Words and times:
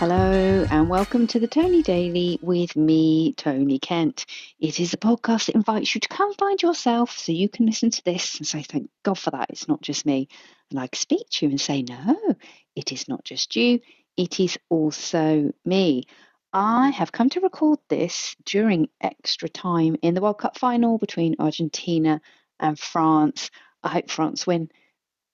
Hello, 0.00 0.66
and 0.70 0.88
welcome 0.88 1.26
to 1.26 1.38
the 1.38 1.46
Tony 1.46 1.82
Daily 1.82 2.38
with 2.40 2.74
me, 2.74 3.34
Tony 3.34 3.78
Kent. 3.78 4.24
It 4.58 4.80
is 4.80 4.94
a 4.94 4.96
podcast 4.96 5.44
that 5.44 5.54
invites 5.54 5.94
you 5.94 6.00
to 6.00 6.08
come 6.08 6.32
find 6.32 6.62
yourself 6.62 7.18
so 7.18 7.32
you 7.32 7.50
can 7.50 7.66
listen 7.66 7.90
to 7.90 8.02
this 8.02 8.38
and 8.38 8.46
say, 8.46 8.62
Thank 8.62 8.88
God 9.02 9.18
for 9.18 9.30
that. 9.32 9.50
It's 9.50 9.68
not 9.68 9.82
just 9.82 10.06
me. 10.06 10.28
And 10.70 10.80
I 10.80 10.86
can 10.86 10.98
speak 10.98 11.28
to 11.28 11.44
you 11.44 11.50
and 11.50 11.60
say, 11.60 11.82
No, 11.82 12.16
it 12.74 12.92
is 12.92 13.08
not 13.08 13.24
just 13.24 13.54
you, 13.56 13.80
it 14.16 14.40
is 14.40 14.58
also 14.70 15.52
me. 15.66 16.04
I 16.50 16.88
have 16.88 17.12
come 17.12 17.28
to 17.28 17.40
record 17.40 17.78
this 17.90 18.34
during 18.46 18.88
extra 19.02 19.50
time 19.50 19.96
in 20.00 20.14
the 20.14 20.22
World 20.22 20.38
Cup 20.38 20.56
final 20.56 20.96
between 20.96 21.36
Argentina 21.38 22.22
and 22.58 22.78
France. 22.78 23.50
I 23.82 23.90
hope 23.90 24.10
France 24.10 24.46
win 24.46 24.70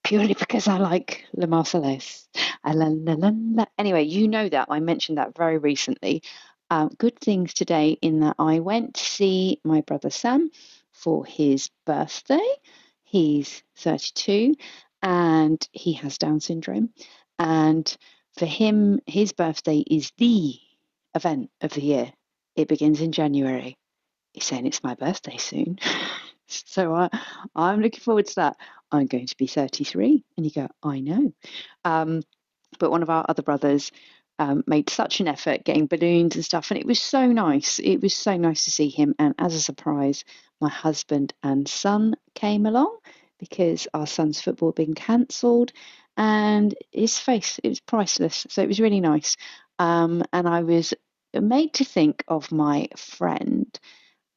purely 0.03 0.35
because 0.35 0.67
I 0.67 0.79
like 0.79 1.25
Le 1.37 1.47
Marseillaise. 1.47 2.27
La, 2.75 2.88
la, 2.88 3.15
la, 3.15 3.30
la. 3.34 3.65
Anyway, 3.79 4.05
you 4.05 4.29
know 4.29 4.48
that. 4.48 4.69
I 4.70 4.80
mentioned 4.80 5.19
that 5.19 5.37
very 5.37 5.59
recently. 5.59 6.23
Um, 6.70 6.91
good 6.98 7.19
things 7.20 7.55
today 7.55 7.98
in 8.02 8.20
that 8.20 8.37
I 8.38 8.61
went 8.61 8.95
to 8.95 9.05
see 9.05 9.61
my 9.65 9.83
brother 9.83 10.11
Sam 10.11 10.51
for 10.93 11.24
his 11.24 11.71
birthday. 11.84 12.47
He's 13.05 13.62
32 13.77 14.55
and 15.02 15.69
he 15.73 15.93
has 15.95 16.19
Down 16.19 16.41
syndrome. 16.41 16.91
And 17.38 17.97
for 18.37 18.47
him, 18.47 19.01
his 19.07 19.33
birthday 19.33 19.79
is 19.79 20.12
the 20.19 20.55
event 21.15 21.51
of 21.60 21.73
the 21.73 21.83
year. 21.83 22.12
It 22.57 22.69
begins 22.69 23.01
in 23.01 23.12
January. 23.12 23.79
He's 24.33 24.45
saying 24.45 24.66
it's 24.66 24.83
my 24.83 24.95
birthday 24.95 25.37
soon. 25.37 25.79
so 26.48 26.95
I, 26.95 27.10
I'm 27.55 27.80
looking 27.80 28.01
forward 28.01 28.27
to 28.27 28.35
that. 28.37 28.57
I'm 28.91 29.07
going 29.07 29.27
to 29.27 29.37
be 29.37 29.46
33. 29.46 30.24
And 30.37 30.46
you 30.46 30.52
go, 30.52 30.69
I 30.82 31.01
know. 31.01 31.32
Um, 31.85 32.23
but 32.79 32.91
one 32.91 33.03
of 33.03 33.11
our 33.11 33.25
other 33.29 33.43
brothers 33.43 33.93
um, 34.39 34.63
made 34.67 34.91
such 34.91 35.21
an 35.21 35.29
effort 35.29 35.65
getting 35.65 35.87
balloons 35.87 36.35
and 36.35 36.45
stuff. 36.45 36.71
And 36.71 36.79
it 36.79 36.87
was 36.87 37.01
so 37.01 37.27
nice. 37.27 37.79
It 37.79 37.99
was 38.03 38.15
so 38.15 38.37
nice 38.37 38.65
to 38.65 38.71
see 38.71 38.89
him. 38.89 39.15
And 39.19 39.35
as 39.39 39.55
a 39.55 39.61
surprise, 39.61 40.25
my 40.61 40.69
husband 40.69 41.33
and 41.43 41.67
son 41.67 42.17
came 42.35 42.67
along 42.67 42.99
because 43.39 43.89
our 43.95 44.07
son's 44.07 44.41
football 44.41 44.69
had 44.71 44.87
been 44.87 44.95
cancelled. 44.95 45.73
And 46.17 46.75
his 46.93 47.19
face, 47.19 47.61
it 47.63 47.69
was 47.69 47.81
priceless. 47.81 48.47
So 48.49 48.63
it 48.63 48.69
was 48.69 48.81
really 48.81 49.01
nice. 49.01 49.37
Um, 49.79 50.23
and 50.33 50.49
I 50.49 50.63
was 50.63 50.95
made 51.35 51.75
to 51.75 51.85
think 51.85 52.25
of 52.29 52.53
my 52.53 52.89
friend. 52.97 53.79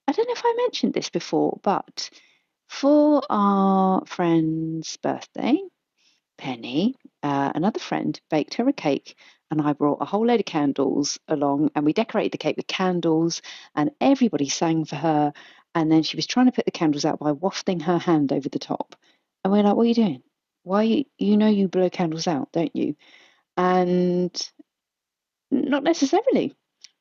I 0.07 0.11
don't 0.11 0.27
know 0.27 0.33
if 0.33 0.43
I 0.45 0.53
mentioned 0.57 0.93
this 0.93 1.09
before, 1.09 1.59
but 1.63 2.09
for 2.67 3.21
our 3.29 4.05
friend's 4.05 4.97
birthday, 4.97 5.59
Penny, 6.37 6.95
uh, 7.23 7.51
another 7.55 7.79
friend, 7.79 8.19
baked 8.29 8.55
her 8.55 8.67
a 8.67 8.73
cake, 8.73 9.15
and 9.51 9.61
I 9.61 9.73
brought 9.73 10.01
a 10.01 10.05
whole 10.05 10.25
load 10.25 10.39
of 10.39 10.45
candles 10.45 11.19
along, 11.27 11.71
and 11.75 11.85
we 11.85 11.93
decorated 11.93 12.31
the 12.31 12.37
cake 12.37 12.57
with 12.57 12.67
candles, 12.67 13.41
and 13.75 13.91
everybody 13.99 14.49
sang 14.49 14.85
for 14.85 14.95
her. 14.95 15.33
And 15.75 15.91
then 15.91 16.03
she 16.03 16.17
was 16.17 16.27
trying 16.27 16.47
to 16.47 16.51
put 16.51 16.65
the 16.65 16.71
candles 16.71 17.05
out 17.05 17.19
by 17.19 17.31
wafting 17.31 17.81
her 17.81 17.97
hand 17.99 18.33
over 18.33 18.49
the 18.49 18.59
top. 18.59 18.95
And 19.43 19.53
we're 19.53 19.63
like, 19.63 19.75
"What 19.75 19.83
are 19.83 19.87
you 19.87 19.93
doing? 19.93 20.23
Why 20.63 20.83
you, 20.83 21.05
you 21.17 21.37
know 21.37 21.47
you 21.47 21.67
blow 21.67 21.89
candles 21.89 22.27
out, 22.27 22.51
don't 22.51 22.75
you?" 22.75 22.95
And 23.57 24.35
not 25.51 25.83
necessarily. 25.83 26.55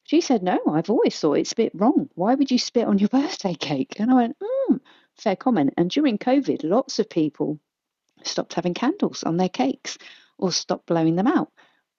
She 0.04 0.20
said, 0.22 0.42
No, 0.42 0.58
I've 0.70 0.90
always 0.90 1.18
thought 1.18 1.38
it's 1.38 1.52
a 1.52 1.56
bit 1.56 1.72
wrong. 1.74 2.08
Why 2.14 2.34
would 2.34 2.50
you 2.50 2.58
spit 2.58 2.86
on 2.86 2.98
your 2.98 3.08
birthday 3.10 3.54
cake? 3.54 3.96
And 3.98 4.10
I 4.10 4.14
went, 4.14 4.36
mm, 4.38 4.80
fair 5.16 5.36
comment. 5.36 5.74
And 5.76 5.90
during 5.90 6.18
COVID, 6.18 6.64
lots 6.64 6.98
of 6.98 7.10
people 7.10 7.60
stopped 8.24 8.54
having 8.54 8.74
candles 8.74 9.22
on 9.22 9.36
their 9.36 9.48
cakes 9.48 9.98
or 10.38 10.52
stopped 10.52 10.86
blowing 10.86 11.16
them 11.16 11.26
out. 11.26 11.50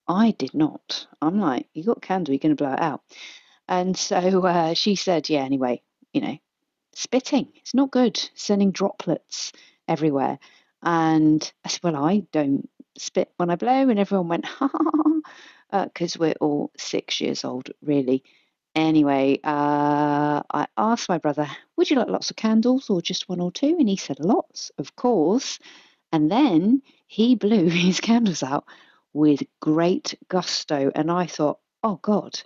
I 0.08 0.32
did 0.32 0.54
not. 0.54 1.08
I'm 1.22 1.40
like, 1.40 1.68
you 1.74 1.84
got 1.84 2.02
candle, 2.02 2.34
you're 2.34 2.40
going 2.40 2.56
to 2.56 2.64
blow 2.64 2.74
it 2.74 2.80
out. 2.80 3.02
And 3.68 3.96
so 3.96 4.18
uh, 4.46 4.74
she 4.74 4.96
said, 4.96 5.30
yeah, 5.30 5.42
anyway, 5.44 5.82
you 6.14 6.22
know, 6.22 6.38
spitting, 6.94 7.50
it's 7.56 7.76
not 7.76 7.92
good, 7.92 8.20
sending 8.34 8.72
droplets 8.72 9.52
everywhere. 9.88 10.40
And 10.82 11.52
I 11.64 11.70
said, 11.70 11.84
well, 11.84 11.96
I 11.96 12.24
don't 12.32 12.70
spit 12.98 13.32
when 13.38 13.50
I 13.50 13.56
blow. 13.56 13.90
And 13.90 14.00
everyone 14.00 14.28
went, 14.28 14.46
ha, 14.48 14.70
because 15.72 16.16
uh, 16.16 16.20
we're 16.20 16.36
all 16.40 16.72
six 16.78 17.22
years 17.22 17.44
old, 17.44 17.70
really. 17.82 18.24
Anyway, 18.76 19.40
uh, 19.44 20.42
I 20.52 20.68
asked 20.78 21.10
my 21.10 21.18
brother, 21.18 21.48
Would 21.76 21.90
you 21.90 21.98
like 21.98 22.08
lots 22.08 22.30
of 22.30 22.36
candles 22.36 22.90
or 22.90 23.02
just 23.02 23.28
one 23.28 23.42
or 23.42 23.52
two? 23.52 23.76
And 23.80 23.90
he 23.90 23.98
said, 23.98 24.20
Lots, 24.20 24.72
of 24.78 24.96
course. 24.96 25.60
And 26.12 26.32
then 26.32 26.82
he 27.08 27.36
blew 27.36 27.66
his 27.70 28.00
candles 28.00 28.44
out 28.44 28.66
with 29.14 29.44
great 29.60 30.18
gusto. 30.28 30.92
And 30.96 31.12
I 31.12 31.26
thought, 31.26 31.60
Oh 31.84 32.00
God, 32.02 32.40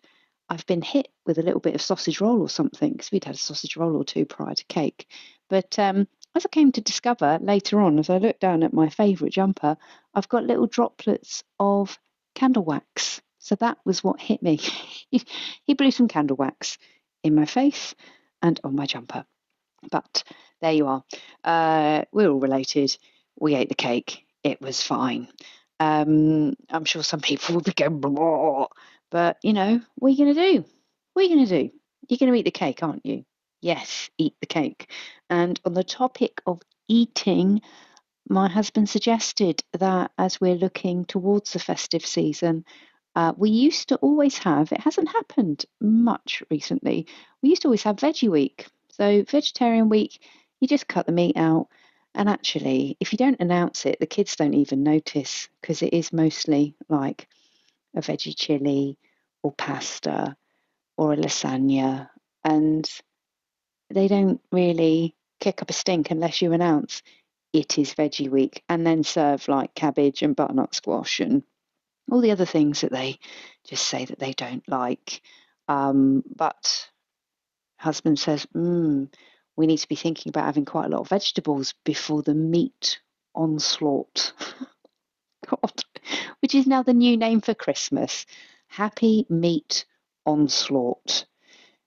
I've 0.49 0.65
been 0.65 0.81
hit 0.81 1.07
with 1.25 1.37
a 1.37 1.41
little 1.41 1.59
bit 1.59 1.75
of 1.75 1.81
sausage 1.81 2.21
roll 2.21 2.41
or 2.41 2.49
something 2.49 2.91
because 2.91 3.11
we'd 3.11 3.25
had 3.25 3.35
a 3.35 3.39
sausage 3.39 3.75
roll 3.75 3.95
or 3.95 4.03
two 4.03 4.25
prior 4.25 4.53
to 4.53 4.65
cake. 4.65 5.07
But 5.49 5.77
um, 5.79 6.07
as 6.35 6.45
I 6.45 6.49
came 6.49 6.71
to 6.73 6.81
discover 6.81 7.39
later 7.41 7.79
on, 7.81 7.99
as 7.99 8.09
I 8.09 8.17
looked 8.17 8.39
down 8.39 8.63
at 8.63 8.73
my 8.73 8.89
favourite 8.89 9.33
jumper, 9.33 9.77
I've 10.13 10.29
got 10.29 10.45
little 10.45 10.67
droplets 10.67 11.43
of 11.59 11.97
candle 12.35 12.63
wax. 12.63 13.21
So 13.39 13.55
that 13.55 13.77
was 13.85 14.03
what 14.03 14.21
hit 14.21 14.41
me. 14.41 14.59
he 15.11 15.73
blew 15.73 15.91
some 15.91 16.07
candle 16.07 16.37
wax 16.37 16.77
in 17.23 17.35
my 17.35 17.45
face 17.45 17.95
and 18.41 18.59
on 18.63 18.75
my 18.75 18.85
jumper. 18.85 19.25
But 19.91 20.23
there 20.61 20.71
you 20.71 20.87
are. 20.87 21.03
Uh, 21.43 22.05
we're 22.11 22.29
all 22.29 22.39
related. 22.39 22.95
We 23.39 23.55
ate 23.55 23.69
the 23.69 23.75
cake. 23.75 24.25
It 24.43 24.61
was 24.61 24.81
fine. 24.81 25.27
Um, 25.79 26.55
I'm 26.69 26.85
sure 26.85 27.03
some 27.03 27.19
people 27.29 27.55
will 27.55 27.61
be 27.61 27.73
going, 27.73 27.99
Blah. 27.99 28.67
but 29.11 29.37
you 29.43 29.53
know, 29.53 29.81
what 29.95 30.09
are 30.09 30.11
you 30.11 30.17
going 30.25 30.35
to 30.35 30.51
do? 30.53 30.65
What 31.13 31.21
are 31.21 31.27
you 31.27 31.35
going 31.35 31.47
to 31.47 31.63
do? 31.63 31.71
You're 32.07 32.17
going 32.17 32.31
to 32.31 32.39
eat 32.39 32.45
the 32.45 32.51
cake, 32.51 32.83
aren't 32.83 33.05
you? 33.05 33.25
Yes, 33.61 34.09
eat 34.17 34.35
the 34.41 34.47
cake. 34.47 34.89
And 35.29 35.59
on 35.63 35.73
the 35.73 35.83
topic 35.83 36.41
of 36.45 36.61
eating, 36.87 37.61
my 38.27 38.49
husband 38.49 38.89
suggested 38.89 39.63
that 39.73 40.11
as 40.17 40.41
we're 40.41 40.55
looking 40.55 41.05
towards 41.05 41.53
the 41.53 41.59
festive 41.59 42.05
season, 42.05 42.65
uh, 43.15 43.33
we 43.37 43.49
used 43.49 43.89
to 43.89 43.95
always 43.97 44.37
have, 44.39 44.71
it 44.71 44.79
hasn't 44.79 45.09
happened 45.09 45.65
much 45.79 46.43
recently, 46.49 47.07
we 47.41 47.49
used 47.49 47.61
to 47.61 47.67
always 47.67 47.83
have 47.83 47.97
Veggie 47.97 48.29
Week. 48.29 48.67
So, 48.89 49.23
Vegetarian 49.23 49.89
Week, 49.89 50.19
you 50.59 50.67
just 50.67 50.87
cut 50.87 51.05
the 51.05 51.11
meat 51.11 51.37
out. 51.37 51.67
And 52.15 52.29
actually, 52.29 52.97
if 52.99 53.11
you 53.11 53.17
don't 53.17 53.39
announce 53.39 53.85
it, 53.85 53.99
the 53.99 54.05
kids 54.05 54.35
don't 54.35 54.53
even 54.53 54.83
notice 54.83 55.49
because 55.61 55.81
it 55.81 55.93
is 55.93 56.13
mostly 56.13 56.75
like 56.89 57.27
a 57.95 58.01
veggie 58.01 58.35
chili 58.37 58.97
or 59.41 59.51
pasta 59.51 60.35
or 60.97 61.13
a 61.13 61.17
lasagna. 61.17 62.09
And 62.43 62.89
they 63.89 64.07
don't 64.07 64.41
really 64.51 65.15
kick 65.39 65.61
up 65.61 65.69
a 65.69 65.73
stink 65.73 66.11
unless 66.11 66.41
you 66.41 66.53
announce 66.53 67.01
it 67.53 67.77
is 67.77 67.93
veggie 67.93 68.29
week 68.29 68.63
and 68.67 68.85
then 68.85 69.03
serve 69.03 69.47
like 69.47 69.75
cabbage 69.75 70.23
and 70.23 70.35
butternut 70.35 70.73
squash 70.73 71.19
and 71.19 71.43
all 72.11 72.19
the 72.19 72.31
other 72.31 72.45
things 72.45 72.81
that 72.81 72.91
they 72.91 73.19
just 73.65 73.87
say 73.87 74.05
that 74.05 74.19
they 74.19 74.33
don't 74.33 74.67
like. 74.67 75.21
Um, 75.67 76.23
but 76.35 76.89
husband 77.77 78.19
says, 78.19 78.45
mm, 78.55 79.07
we 79.55 79.67
need 79.67 79.77
to 79.77 79.87
be 79.87 79.95
thinking 79.95 80.29
about 80.29 80.45
having 80.45 80.65
quite 80.65 80.85
a 80.85 80.89
lot 80.89 81.01
of 81.01 81.09
vegetables 81.09 81.73
before 81.83 82.21
the 82.21 82.33
meat 82.33 82.99
onslaught. 83.35 84.33
God, 85.47 85.83
which 86.41 86.55
is 86.55 86.67
now 86.67 86.83
the 86.83 86.93
new 86.93 87.17
name 87.17 87.41
for 87.41 87.53
Christmas. 87.53 88.25
Happy 88.67 89.25
Meat 89.29 89.85
Onslaught. 90.25 91.25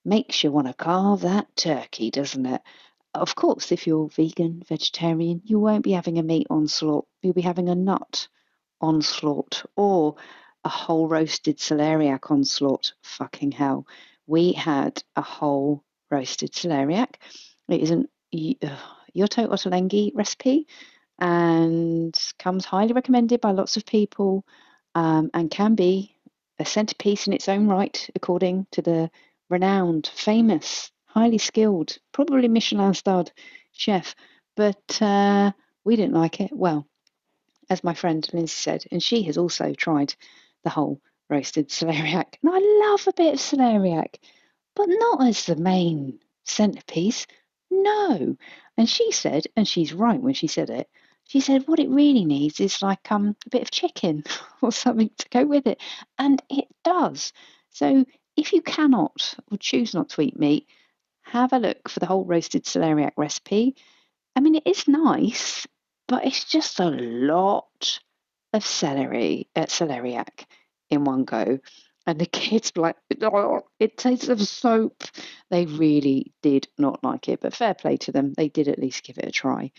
Makes 0.05 0.45
you 0.45 0.53
want 0.53 0.69
to 0.69 0.75
carve 0.75 1.23
that 1.23 1.49
turkey, 1.57 2.11
doesn't 2.11 2.47
it? 2.47 2.63
Of 3.13 3.35
course, 3.35 3.73
if 3.73 3.87
you're 3.87 4.09
vegan, 4.09 4.63
vegetarian, 4.69 5.41
you 5.45 5.59
won't 5.59 5.85
be 5.85 5.93
having 5.93 6.19
a 6.19 6.23
meat 6.23 6.47
onslaught. 6.51 7.07
You'll 7.23 7.33
be 7.33 7.41
having 7.41 7.69
a 7.69 7.75
nut 7.75 8.29
onslaught 8.81 9.65
or 9.75 10.17
a 10.65 10.69
whole 10.69 11.09
roasted 11.09 11.59
celeriac 11.59 12.31
onslaught. 12.31 12.93
Fucking 13.03 13.53
hell. 13.53 13.87
We 14.27 14.53
had 14.53 15.03
a 15.17 15.23
whole 15.23 15.83
roasted 16.11 16.53
celeriac. 16.53 17.15
It 17.69 17.81
is 17.81 17.91
an 17.91 18.09
Yotam 18.35 19.49
Ottolenghi 19.49 20.13
recipe 20.15 20.67
and 21.19 22.15
comes 22.39 22.65
highly 22.65 22.93
recommended 22.93 23.41
by 23.41 23.53
lots 23.53 23.77
of 23.77 23.87
people 23.87 24.45
um, 24.95 25.31
and 25.33 25.51
can 25.51 25.75
be 25.75 26.17
a 26.59 26.65
centerpiece 26.65 27.27
in 27.27 27.33
its 27.33 27.49
own 27.49 27.67
right, 27.67 28.09
according 28.15 28.67
to 28.73 28.83
the 28.83 29.11
renowned, 29.49 30.11
famous 30.15 30.91
highly 31.17 31.39
skilled, 31.39 31.97
probably 32.13 32.47
Michelin 32.47 32.93
starred 32.93 33.33
chef, 33.73 34.15
but 34.55 35.01
uh, 35.01 35.51
we 35.83 35.97
didn't 35.97 36.13
like 36.13 36.41
it. 36.43 36.51
Well, 36.53 36.87
as 37.71 37.83
my 37.83 37.95
friend 37.95 38.29
Lindsay 38.35 38.53
said, 38.55 38.85
and 38.93 39.03
she 39.03 39.23
has 39.23 39.39
also 39.39 39.73
tried 39.73 40.15
the 40.63 40.71
whole 40.71 41.01
roasted 41.31 41.69
celeriac. 41.71 42.35
And 42.43 42.53
I 42.53 42.59
love 42.91 43.09
a 43.09 43.15
bit 43.15 43.35
of 43.35 43.41
celeriac, 43.41 44.17
but 44.75 44.89
not 44.89 45.27
as 45.27 45.47
the 45.47 45.57
main 45.57 46.19
centerpiece. 46.45 47.27
No. 47.71 48.37
And 48.77 48.89
she 48.89 49.13
said, 49.13 49.47
and 49.57 49.67
she's 49.67 49.93
right 49.93 50.21
when 50.21 50.35
she 50.35 50.47
said 50.49 50.71
it, 50.71 50.89
She 51.25 51.41
said, 51.41 51.67
what 51.69 51.79
it 51.81 51.89
really 51.89 52.25
needs 52.25 52.61
is 52.61 52.83
like 52.83 53.11
um, 53.11 53.37
a 53.47 53.51
bit 53.51 53.63
of 53.63 53.71
chicken 53.71 54.25
or 54.63 54.73
something 54.73 55.11
to 55.19 55.29
go 55.29 55.45
with 55.47 55.67
it. 55.67 55.81
And 56.19 56.43
it 56.49 56.67
does. 56.85 57.33
So 57.71 58.05
if 58.37 58.53
you 58.53 58.63
cannot 58.63 59.35
or 59.51 59.59
choose 59.59 59.95
not 59.95 60.09
to 60.11 60.23
eat 60.23 60.39
meat, 60.39 60.69
have 61.23 61.53
a 61.53 61.59
look 61.59 61.89
for 61.89 62.01
the 62.01 62.07
whole 62.07 62.25
roasted 62.25 62.65
celeriac 62.65 63.13
recipe. 63.17 63.77
I 64.37 64.41
mean, 64.41 64.57
it 64.57 64.67
is 64.67 64.89
nice, 64.89 65.67
but 66.09 66.25
it's 66.27 66.45
just 66.45 66.81
a 66.81 66.91
lot 66.91 68.01
of 68.53 68.65
celery, 68.65 69.49
uh, 69.57 69.67
celeriac 69.67 70.47
in 70.91 71.05
one 71.05 71.25
go. 71.25 71.59
And 72.07 72.19
the 72.21 72.27
kids 72.27 72.73
were 72.75 72.83
like, 72.83 72.97
oh, 73.23 73.63
it 73.81 73.97
tastes 73.97 74.29
of 74.29 74.41
soap. 74.41 75.03
They 75.51 75.67
really 75.67 76.33
did 76.43 76.69
not 76.79 77.03
like 77.03 77.29
it, 77.29 77.41
but 77.41 77.55
fair 77.55 77.75
play 77.75 77.97
to 77.99 78.13
them. 78.13 78.33
They 78.33 78.49
did 78.49 78.69
at 78.69 78.79
least 78.79 79.05
give 79.05 79.19
it 79.19 79.27
a 79.27 79.33
try. 79.33 79.73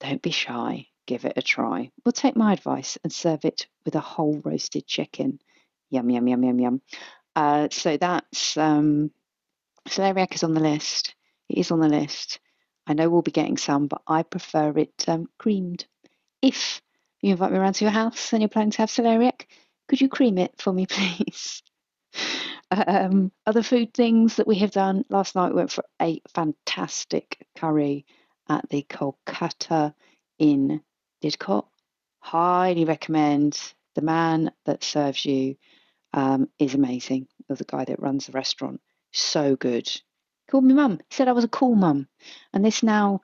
Don't 0.00 0.22
be 0.22 0.30
shy. 0.30 0.88
Give 1.06 1.24
it 1.24 1.34
a 1.36 1.42
try. 1.42 1.90
We'll 2.04 2.12
take 2.12 2.36
my 2.36 2.52
advice 2.52 2.98
and 3.02 3.12
serve 3.12 3.44
it 3.44 3.66
with 3.84 3.94
a 3.94 4.00
whole 4.00 4.40
roasted 4.44 4.86
chicken. 4.86 5.40
Yum, 5.90 6.10
yum, 6.10 6.28
yum, 6.28 6.44
yum, 6.44 6.60
yum. 6.60 6.82
Uh, 7.34 7.68
so 7.70 7.96
that's 7.96 8.56
um, 8.56 9.10
celeriac 9.88 10.34
is 10.34 10.42
on 10.42 10.54
the 10.54 10.60
list. 10.60 11.14
It 11.48 11.58
is 11.58 11.70
on 11.70 11.80
the 11.80 11.88
list. 11.88 12.40
I 12.86 12.94
know 12.94 13.08
we'll 13.08 13.22
be 13.22 13.30
getting 13.30 13.56
some, 13.56 13.86
but 13.86 14.02
I 14.06 14.22
prefer 14.22 14.76
it 14.76 15.04
um, 15.08 15.28
creamed. 15.38 15.86
If 16.42 16.82
you 17.20 17.32
invite 17.32 17.52
me 17.52 17.58
around 17.58 17.74
to 17.74 17.84
your 17.84 17.92
house 17.92 18.32
and 18.32 18.42
you're 18.42 18.48
planning 18.48 18.70
to 18.72 18.78
have 18.78 18.90
celeriac, 18.90 19.46
could 19.88 20.00
you 20.00 20.08
cream 20.08 20.38
it 20.38 20.54
for 20.58 20.72
me, 20.72 20.86
please? 20.90 21.62
Um, 22.70 23.32
other 23.46 23.62
food 23.62 23.94
things 23.94 24.36
that 24.36 24.46
we 24.46 24.56
have 24.56 24.70
done 24.70 25.04
last 25.08 25.34
night 25.34 25.50
we 25.50 25.56
went 25.56 25.72
for 25.72 25.84
a 26.02 26.20
fantastic 26.34 27.46
curry 27.56 28.04
at 28.48 28.68
the 28.68 28.82
Kolkata 28.82 29.94
in 30.38 30.82
Didcot. 31.22 31.66
Highly 32.20 32.84
recommend. 32.84 33.58
The 33.94 34.02
man 34.02 34.52
that 34.64 34.84
serves 34.84 35.24
you 35.24 35.56
um, 36.12 36.48
is 36.58 36.74
amazing. 36.74 37.26
The 37.48 37.64
guy 37.64 37.84
that 37.86 38.00
runs 38.00 38.26
the 38.26 38.32
restaurant, 38.32 38.80
so 39.12 39.56
good. 39.56 39.90
Called 40.50 40.64
me 40.64 40.74
mum. 40.74 40.98
He 40.98 41.14
said 41.14 41.28
I 41.28 41.32
was 41.32 41.44
a 41.44 41.48
cool 41.48 41.74
mum, 41.74 42.06
and 42.52 42.64
this 42.64 42.82
now 42.82 43.22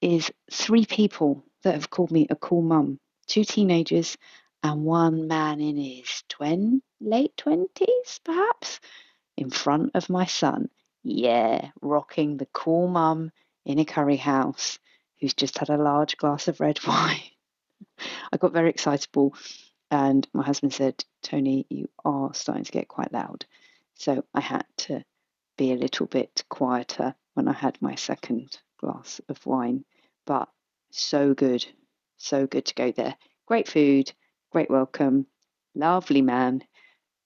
is 0.00 0.30
three 0.50 0.86
people 0.86 1.44
that 1.64 1.74
have 1.74 1.90
called 1.90 2.10
me 2.10 2.26
a 2.30 2.36
cool 2.36 2.62
mum. 2.62 3.00
Two 3.26 3.44
teenagers 3.44 4.16
and 4.62 4.84
one 4.84 5.26
man 5.28 5.60
in 5.60 5.76
his 5.76 6.22
twen- 6.28 6.82
late 7.00 7.36
twenties, 7.36 8.20
perhaps, 8.24 8.80
in 9.36 9.50
front 9.50 9.92
of 9.94 10.10
my 10.10 10.26
son. 10.26 10.70
Yeah, 11.02 11.70
rocking 11.80 12.36
the 12.36 12.46
cool 12.46 12.88
mum 12.88 13.32
in 13.64 13.78
a 13.78 13.84
curry 13.84 14.16
house 14.16 14.78
who's 15.20 15.34
just 15.34 15.58
had 15.58 15.70
a 15.70 15.76
large 15.76 16.16
glass 16.16 16.48
of 16.48 16.60
red 16.60 16.78
wine. 16.86 17.20
I 18.32 18.36
got 18.36 18.52
very 18.52 18.70
excitable, 18.70 19.34
and 19.90 20.26
my 20.32 20.44
husband 20.44 20.72
said, 20.72 21.04
Tony, 21.22 21.66
you 21.68 21.88
are 22.04 22.32
starting 22.34 22.64
to 22.64 22.72
get 22.72 22.88
quite 22.88 23.12
loud. 23.12 23.44
So 23.94 24.24
I 24.34 24.40
had 24.40 24.64
to 24.78 25.04
be 25.56 25.72
a 25.72 25.76
little 25.76 26.06
bit 26.06 26.44
quieter 26.48 27.14
when 27.34 27.48
I 27.48 27.52
had 27.52 27.80
my 27.80 27.94
second 27.94 28.58
glass 28.78 29.20
of 29.28 29.44
wine. 29.46 29.84
But 30.26 30.48
so 30.90 31.34
good, 31.34 31.66
so 32.16 32.46
good 32.46 32.66
to 32.66 32.74
go 32.74 32.92
there. 32.92 33.16
Great 33.46 33.68
food, 33.68 34.12
great 34.52 34.70
welcome, 34.70 35.26
lovely 35.74 36.22
man. 36.22 36.62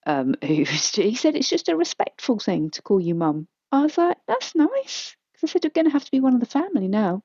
Um, 0.06 0.36
who 0.42 0.64
he 0.64 1.14
said 1.14 1.34
it's 1.34 1.50
just 1.50 1.68
a 1.68 1.76
respectful 1.76 2.38
thing 2.38 2.70
to 2.70 2.82
call 2.82 3.00
you 3.00 3.14
mum. 3.14 3.48
I 3.72 3.82
was 3.82 3.98
like, 3.98 4.16
that's 4.28 4.54
nice. 4.54 5.16
Because 5.32 5.50
I 5.50 5.52
said, 5.52 5.64
you're 5.64 5.72
going 5.72 5.86
to 5.86 5.92
have 5.92 6.04
to 6.04 6.10
be 6.10 6.20
one 6.20 6.34
of 6.34 6.40
the 6.40 6.46
family 6.46 6.88
now. 6.88 7.20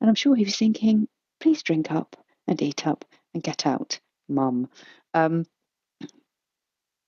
And 0.00 0.10
I'm 0.10 0.16
sure 0.16 0.34
he 0.34 0.44
was 0.44 0.56
thinking, 0.56 1.08
please 1.40 1.62
drink 1.62 1.90
up 1.90 2.16
and 2.46 2.60
eat 2.60 2.86
up 2.86 3.04
and 3.32 3.42
get 3.42 3.66
out, 3.66 4.00
mum. 4.28 4.68
Um, 5.14 5.46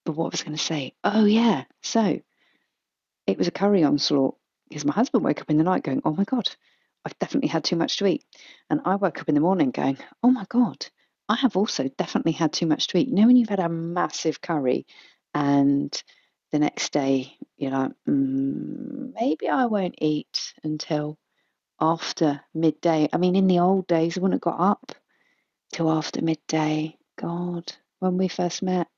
but 0.06 0.12
what 0.12 0.31
was 0.31 0.40
I 0.40 0.44
going 0.44 0.56
to 0.56 0.62
say? 0.62 0.94
Oh, 1.05 1.25
yeah. 1.25 1.64
So 1.82 2.20
it 3.26 3.37
was 3.37 3.49
a 3.49 3.50
curry 3.52 3.82
onslaught 3.82 4.37
because 4.69 4.85
my 4.85 4.94
husband 4.94 5.25
woke 5.25 5.40
up 5.43 5.50
in 5.50 5.58
the 5.58 5.64
night 5.64 5.82
going, 5.82 6.00
oh 6.05 6.14
my 6.14 6.25
God, 6.25 6.49
I've 7.05 7.19
definitely 7.19 7.49
had 7.49 7.64
too 7.64 7.76
much 7.76 7.99
to 7.99 8.06
eat. 8.06 8.25
And 8.70 8.81
I 8.85 8.94
woke 8.94 9.20
up 9.20 9.29
in 9.29 9.35
the 9.35 9.40
morning 9.40 9.70
going, 9.70 9.99
oh 10.23 10.31
my 10.31 10.46
God, 10.49 10.87
I 11.28 11.36
have 11.36 11.56
also 11.56 11.88
definitely 11.88 12.32
had 12.32 12.52
too 12.52 12.66
much 12.66 12.88
to 12.88 12.98
eat. 12.98 13.08
You 13.08 13.14
know, 13.14 13.26
when 13.26 13.36
you've 13.36 13.48
had 13.48 13.60
a 13.60 13.69
massive 13.69 14.40
curry 14.40 14.86
and 15.34 16.02
the 16.52 16.58
next 16.58 16.92
day 16.92 17.36
you're 17.56 17.72
like, 17.72 17.92
mm, 18.08 19.12
maybe 19.14 19.48
I 19.48 19.66
won't 19.66 19.96
eat 19.98 20.54
until 20.64 21.19
after 21.80 22.40
midday. 22.54 23.08
I 23.12 23.19
mean, 23.19 23.36
in 23.36 23.46
the 23.46 23.58
old 23.58 23.86
days, 23.86 24.16
I 24.16 24.20
wouldn't 24.20 24.44
have 24.44 24.52
got 24.52 24.60
up 24.60 24.92
till 25.72 25.90
after 25.90 26.22
midday. 26.22 26.96
God, 27.20 27.72
when 27.98 28.16
we 28.16 28.28
first 28.28 28.62
met, 28.62 28.88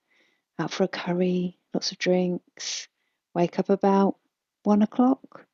out 0.58 0.70
for 0.70 0.84
a 0.84 0.88
curry, 0.88 1.58
lots 1.72 1.90
of 1.90 1.98
drinks, 1.98 2.88
wake 3.34 3.58
up 3.58 3.70
about 3.70 4.16
one 4.62 4.82
o'clock. 4.82 5.46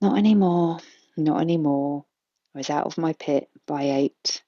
Not 0.00 0.18
anymore, 0.18 0.78
not 1.16 1.40
anymore. 1.40 2.04
I 2.54 2.58
was 2.58 2.70
out 2.70 2.86
of 2.86 2.98
my 2.98 3.12
pit 3.14 3.48
by 3.66 3.82
eight, 3.82 4.42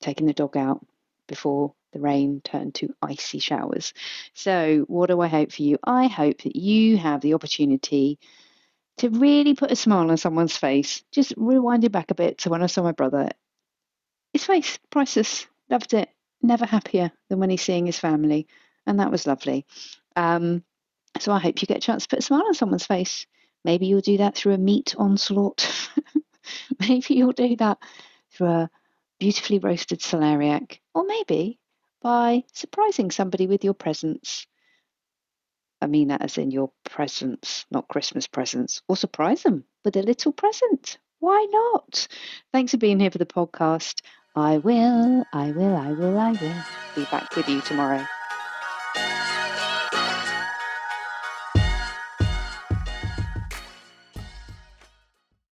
taking 0.00 0.26
the 0.26 0.32
dog 0.32 0.56
out 0.56 0.84
before 1.26 1.74
the 1.92 2.00
rain 2.00 2.40
turned 2.44 2.74
to 2.76 2.94
icy 3.02 3.38
showers. 3.38 3.92
So, 4.34 4.84
what 4.88 5.08
do 5.08 5.20
I 5.20 5.28
hope 5.28 5.52
for 5.52 5.62
you? 5.62 5.78
I 5.84 6.06
hope 6.06 6.42
that 6.42 6.56
you 6.56 6.96
have 6.98 7.20
the 7.20 7.34
opportunity 7.34 8.18
to 8.98 9.10
really 9.10 9.54
put 9.54 9.70
a 9.70 9.76
smile 9.76 10.10
on 10.10 10.16
someone's 10.16 10.56
face. 10.56 11.02
Just 11.12 11.34
rewind 11.36 11.84
it 11.84 11.92
back 11.92 12.10
a 12.10 12.14
bit 12.14 12.38
to 12.38 12.50
when 12.50 12.62
I 12.62 12.66
saw 12.66 12.82
my 12.82 12.92
brother. 12.92 13.28
His 14.32 14.44
face, 14.44 14.78
priceless, 14.90 15.46
loved 15.70 15.94
it. 15.94 16.08
Never 16.42 16.66
happier 16.66 17.10
than 17.28 17.38
when 17.38 17.50
he's 17.50 17.62
seeing 17.62 17.86
his 17.86 17.98
family, 17.98 18.46
and 18.86 19.00
that 19.00 19.10
was 19.10 19.26
lovely. 19.26 19.66
Um, 20.14 20.62
so 21.18 21.32
I 21.32 21.38
hope 21.38 21.60
you 21.60 21.66
get 21.66 21.78
a 21.78 21.80
chance 21.80 22.02
to 22.02 22.08
put 22.08 22.18
a 22.18 22.22
smile 22.22 22.44
on 22.46 22.54
someone's 22.54 22.86
face. 22.86 23.26
Maybe 23.64 23.86
you'll 23.86 24.00
do 24.00 24.18
that 24.18 24.36
through 24.36 24.52
a 24.52 24.58
meat 24.58 24.94
onslaught. 24.98 25.90
maybe 26.80 27.14
you'll 27.14 27.32
do 27.32 27.56
that 27.56 27.78
through 28.32 28.48
a 28.48 28.70
beautifully 29.18 29.58
roasted 29.58 30.00
celeriac, 30.00 30.78
or 30.94 31.04
maybe 31.04 31.58
by 32.02 32.44
surprising 32.52 33.10
somebody 33.10 33.46
with 33.46 33.64
your 33.64 33.74
presence. 33.74 34.46
I 35.80 35.86
mean 35.86 36.08
that 36.08 36.22
as 36.22 36.38
in 36.38 36.50
your 36.50 36.72
presents, 36.84 37.66
not 37.70 37.88
Christmas 37.88 38.26
presents, 38.26 38.82
or 38.88 38.96
surprise 38.96 39.42
them 39.42 39.64
with 39.84 39.96
a 39.96 40.02
little 40.02 40.32
present. 40.32 40.98
Why 41.18 41.46
not? 41.50 42.08
Thanks 42.52 42.72
for 42.72 42.78
being 42.78 43.00
here 43.00 43.10
for 43.10 43.18
the 43.18 43.26
podcast. 43.26 44.00
I 44.34 44.58
will, 44.58 45.24
I 45.32 45.50
will, 45.50 45.76
I 45.76 45.92
will, 45.92 46.18
I 46.18 46.32
will 46.32 46.64
be 46.94 47.04
back 47.10 47.34
with 47.36 47.48
you 47.48 47.60
tomorrow. 47.62 48.06